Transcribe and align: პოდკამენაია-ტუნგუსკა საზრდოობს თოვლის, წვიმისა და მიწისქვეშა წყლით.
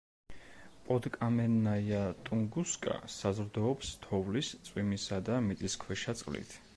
პოდკამენაია-ტუნგუსკა 0.85 2.95
საზრდოობს 3.17 3.91
თოვლის, 4.07 4.51
წვიმისა 4.71 5.21
და 5.29 5.37
მიწისქვეშა 5.51 6.17
წყლით. 6.23 6.57